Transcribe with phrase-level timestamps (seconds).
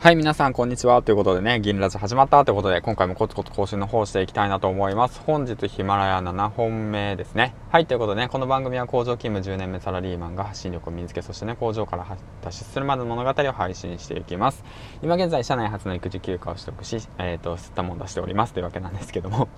[0.00, 1.02] はい、皆さん、こんにちは。
[1.02, 5.20] ということでね、銀ラジ始まったということで、今回もコツコツ更新の方していきたいなと思います。
[5.26, 7.52] 本日、ヒマラヤ7本目ですね。
[7.72, 12.06] はい、ということでね、この番組は工場勤務10年目サラリーマンが発信力を身につけ、そしてね、工場から
[12.44, 14.62] 脱出するまでの物語を配信していきます。
[15.02, 19.48] 今現在、社内初の育児休暇を取得し、えっ、ー、と、吸ったもん出しておりますというわけなんですけども、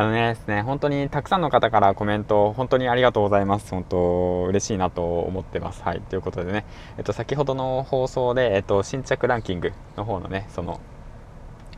[0.00, 3.70] あのね、ですね、本当にたくさんの方からコメント、本当にありがとうございます。
[3.70, 5.82] 本当、嬉しいなと思ってます。
[5.82, 6.64] はい、ということでね、
[6.96, 10.80] えっ、と、先ほどの放送で、えっ、と、新着ランキングの方のね、その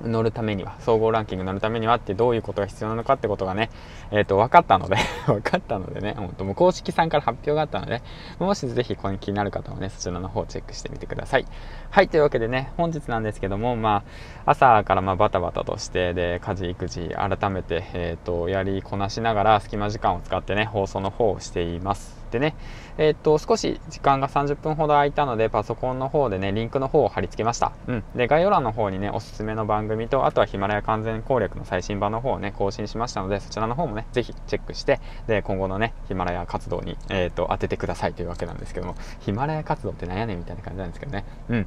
[0.03, 3.71] 乗るためには、総合ランキング乗るためにはってどういうことが必要なのかってことがね、
[4.11, 4.97] えっ、ー、と、分かったので
[5.27, 8.03] 分かったのでね、本当もう公式さんから発表があったので、
[8.39, 11.47] もしぜひこれ気になる方はね、そちらの方をチェックしてみてください。
[11.91, 14.03] はい、というわけでね、本日なんですけども、ま
[14.47, 22.22] あ、朝からまバタバタとして、で、家事、育児、改めて、えっ、ー、と、やりこなしながら、隙間時間を使ってね、放送の方をしています。
[22.33, 22.57] でね、
[22.99, 27.73] えー、っと、少し時間が30分ほど空いたので、パソコンの方でね、リンクの方を貼り付けました。
[27.87, 28.05] うん。
[28.17, 41.25] で、概要欄の方にね、おすすめの番組と、あとはヒマラヤ完全攻略の最新版の方をね、更新しましたので、そちらの方もね、ぜひチェックして、で、今後のね、ヒマラヤ活動に、えー、っと、当ててくださいというわけなんですけども、ヒマラヤ活動って何やねんみたいな感じなんですけどね。
[41.51, 41.67] うん。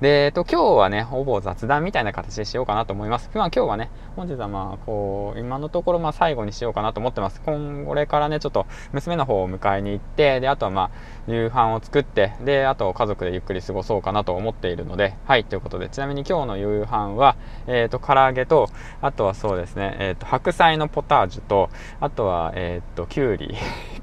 [0.00, 3.30] で、えっと、今日はね、ほぼ雑談みたいな形でしようかなと思います。
[3.34, 7.40] まあ、今日はね、本日はまあ、こう、今のところまあ、最後にしようかなと思ってます。
[7.44, 10.90] 今、これからね、ちょっと、娘の方を迎えに行って、で、あとはまあ、
[11.28, 18.68] 夕飯を作って、で、あと家族でゆっくり過ごそうかなと思っているので、はい、ということで、ちなみに今日の夕飯は、えっ、ー、と、唐揚げと、
[19.02, 23.54] あとはそうですね、えっ、ー、と、白菜のポタージュと、あとは、えっ、ー、と、きゅうり、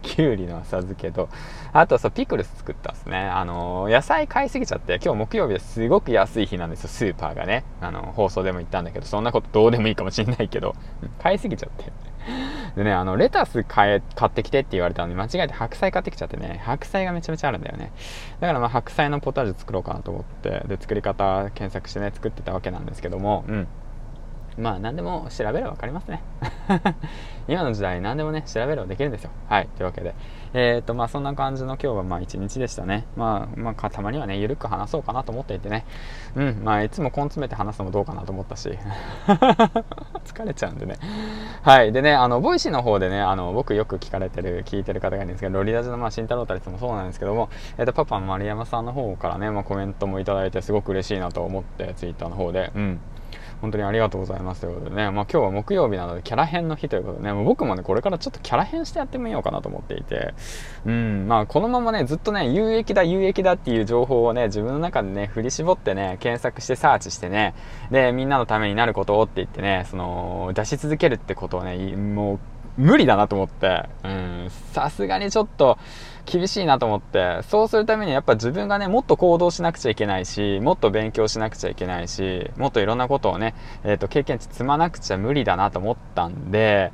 [0.01, 1.29] きゅうりの浅漬けと、
[1.71, 3.17] あとはそう、ピクルス作ったんですね。
[3.17, 7.63] あの野菜買いすぎちゃって、今日木曜日ですごく安い日なんですよ、スーパーがね。
[7.81, 10.75] あの、放送でも言ったんだけど、そんなことどうでもいいかもしんないけど、
[11.19, 11.91] 買いすぎちゃって。
[12.75, 17.91] でね、あの、レタス買え、買ってきてって言われたのに間違えて白菜買ってきちゃってね、白菜がめちゃめちゃあるんだよね。
[18.39, 23.67] だからまあ白菜のポタージュ作ろうかなと思って、で、作り方検索してね、作ってたわけなんですけども、うん。
[24.57, 26.21] まあ何でも調べれば分かりますね。
[27.47, 29.31] 今の時代何でもね、調べればできるんですよ。
[29.49, 29.67] はい。
[29.75, 30.15] というわけで。
[30.53, 33.05] えっ、と、まあそんな感じの今日はまあ一日でしたね。
[33.17, 35.85] まあ、まあたまにはね、ゆるく話そうかなと思っていてね。
[36.35, 36.61] うん。
[36.63, 38.69] まあいつも根詰めて話すのもどうかなと思ったし。
[40.25, 40.95] 疲れちゃうんでね。
[41.63, 41.91] はい。
[41.91, 52.71] でね、あの、 Voicy の方でね、あの、僕よく聞かれてる、聞いてる方がいるんですけど、ロリラジのまあ慎太郎たりもそうなんですけども、えっ、と、パパ丸山さんの方からね、まあコメントもいただいてすごく嬉しいなと思って、ツイッターの方で。
[52.75, 52.99] うん。
[53.63, 60.33] 本当にありがとうございますということでね、まあ、今日は木曜日なのでキャラ編の日ということでね、も僕もね、これからちょっとキャラ編してやってみようかなと思っていて、
[60.85, 67.55] うん、まあ、このままね、ずっとね、有益だ、有益だっていう情報をね、自分の中でね、振り絞ってね、検索してサーチしてね、
[67.89, 72.39] で、みんなのためになることをって言ってね、その、出し続けるってことをね、もう、
[72.77, 75.77] 無理だなと思って、うん、さすがにちょっと
[76.25, 86.91] 厳しいなと思って、そうするためにやっぱ自分がね、もっと行動しなくちゃいけないし、もっと勉強しなくちゃいけないし、もっといろんなことをね、えっ、ー、と、経験値積まなくちゃ無理だなと思ったんで、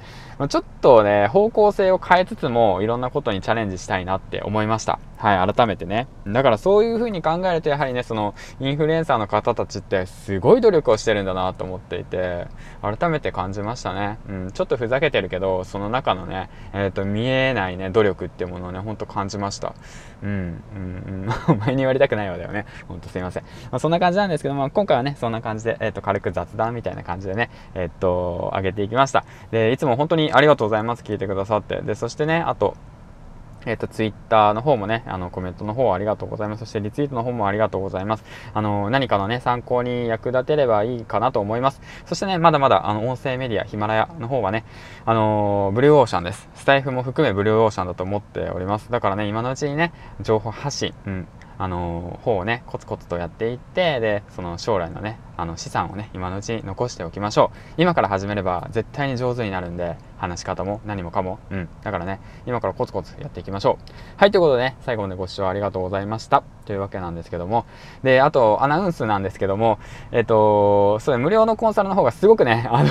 [0.48, 4.98] ちょっとね、方向性を変えつつも、いろんなことにチャレンジしたいなって思いました。
[5.18, 6.08] はい、改めてね。
[6.26, 12.48] だからそういう風に考えると、やはりね、その、インフルエンサーの方たちってすごい努力をしてるんだなと思っていて、
[12.82, 14.18] 改めて感じましたね。
[14.30, 19.74] うん、ちょっとふざけてるけど、その中のね、えっ、ー、と、見ええないね、努力っていうものをね、ほんと感じました。
[20.22, 20.80] うん、うん、う
[21.28, 22.66] ん、 お前に言われたくないようだよね。
[22.88, 23.44] ほんとすいません。
[23.44, 29.24] まあ、そんな感じなんですけども、今回はね、そんな感じで、えっ、ー、と、軽く雑談みたいな感じでね、えっ、と、上げていきました。
[29.52, 31.04] で、いつも本当にありがとうございます。
[31.04, 31.82] 聞いてくださって。
[31.82, 32.76] で、そしてね、あと、
[33.66, 36.60] えっ、ー、と、ツイッターの方もね、あの、コメントの方ありがとうございます。
[36.62, 38.24] そしてリツイートの方もありがとうございます。
[38.54, 41.82] あの、何かのね、参考に役立てればいいかなと思います。
[42.06, 44.66] そしてね、まだまだ、あの、音声メディア、ヒマラヤの方はね、
[45.06, 46.50] あのブルーオーシャンです。
[46.54, 48.92] スタイフも含めブルーオーシャンだと思っております。
[48.92, 51.28] だからね、今のうちにね、情報発信、うん、
[51.60, 57.82] あの方をねコツコツとやっていってでその将来のねあの資産をね今のうちに残しておきましょう。
[57.82, 61.38] 今から始めれば絶対に上手になるんで話し方も何もかも。
[61.52, 61.70] うん。
[61.84, 63.92] だからね今からコツコツやっていきましょう。
[64.16, 66.44] はいということでね最後までご視聴ありがとうございました。
[66.66, 67.66] というわけなんですけども。
[68.04, 69.80] であとアナウンスなんですけども
[70.14, 72.90] えっ、とそれ無料のコンサルの方がすごくねあの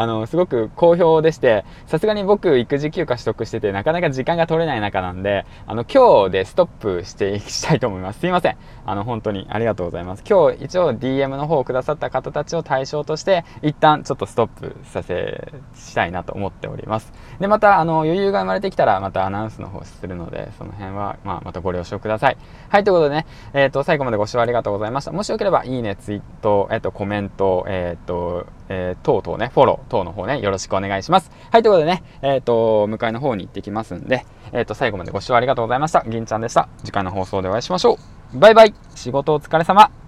[0.00, 8.20] あの、すごく好評でして、さすがに僕育児休暇取得してて、なかなか時間が取れない中なんで、あの、今日でストップしていきたいと思います。
[8.20, 8.56] すいません。
[8.86, 10.24] あの、本当にありがとうございます。
[10.26, 17.12] 今日一応 DM の方をくださった方たちを対象として、一旦ちょっとストップさせ、したいなと思っております。
[17.38, 22.38] で、また、あの、余裕が生まれてきたら、またアナウンスの方するので、その辺は、まあ、またご了承ください。
[22.70, 25.12] はい、ということでね、えっ、ー、と、最後までご視聴ありがとうございました。
[25.12, 31.30] もしよければ、いいね、ツイート、えっ、ー、と、コメント、えっ、ー、と、えー、等々ね、フォロー等の方ね、よろしくお願いします。
[31.50, 36.04] はい、ということでね、えっ、ー、と、迎えの方に行ってきますんで、えっ、ー、と、最後までご視聴ありがとうございました。
[36.08, 36.68] 銀ちゃんでした。
[36.84, 37.98] 次回の放送でお会いしましょ
[38.34, 38.38] う。
[38.38, 39.99] バイバイ仕事お疲れ様